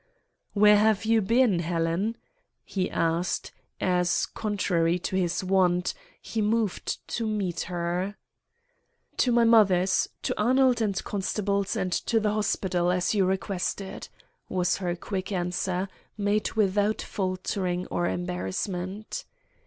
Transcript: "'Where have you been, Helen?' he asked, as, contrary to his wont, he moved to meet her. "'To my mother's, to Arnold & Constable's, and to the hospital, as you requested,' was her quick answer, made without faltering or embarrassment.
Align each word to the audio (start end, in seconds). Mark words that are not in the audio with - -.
"'Where 0.53 0.77
have 0.79 1.05
you 1.05 1.21
been, 1.21 1.59
Helen?' 1.59 2.17
he 2.65 2.89
asked, 2.89 3.51
as, 3.79 4.25
contrary 4.25 4.97
to 4.97 5.15
his 5.15 5.43
wont, 5.43 5.93
he 6.19 6.41
moved 6.41 7.07
to 7.09 7.27
meet 7.27 7.61
her. 7.69 8.15
"'To 9.17 9.31
my 9.31 9.43
mother's, 9.43 10.09
to 10.23 10.33
Arnold 10.41 10.81
& 11.03 11.03
Constable's, 11.03 11.75
and 11.75 11.91
to 11.93 12.19
the 12.19 12.33
hospital, 12.33 12.89
as 12.91 13.13
you 13.13 13.25
requested,' 13.27 14.09
was 14.49 14.77
her 14.77 14.95
quick 14.95 15.31
answer, 15.31 15.87
made 16.17 16.53
without 16.53 17.03
faltering 17.03 17.85
or 17.91 18.07
embarrassment. 18.07 19.25